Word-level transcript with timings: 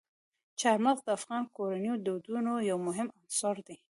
چار 0.59 0.77
مغز 0.85 1.01
د 1.03 1.09
افغان 1.17 1.43
کورنیو 1.55 1.95
د 1.97 2.01
دودونو 2.05 2.53
یو 2.69 2.77
مهم 2.87 3.07
عنصر 3.19 3.55
دی. 3.67 3.77